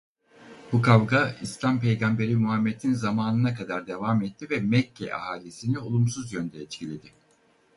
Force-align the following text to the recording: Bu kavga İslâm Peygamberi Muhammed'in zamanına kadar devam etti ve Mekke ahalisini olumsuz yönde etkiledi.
Bu 0.71 0.81
kavga 0.81 1.35
İslâm 1.41 1.79
Peygamberi 1.79 2.35
Muhammed'in 2.35 2.93
zamanına 2.93 3.53
kadar 3.55 3.87
devam 3.87 4.21
etti 4.21 4.49
ve 4.49 4.59
Mekke 4.59 5.15
ahalisini 5.15 5.79
olumsuz 5.79 6.33
yönde 6.33 6.61
etkiledi. 6.61 7.07